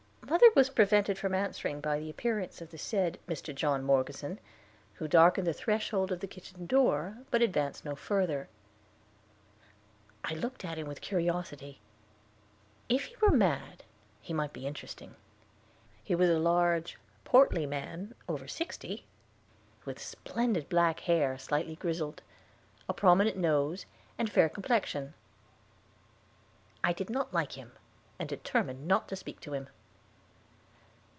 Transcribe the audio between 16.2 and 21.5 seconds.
a large, portly man, over sixty, with splendid black hair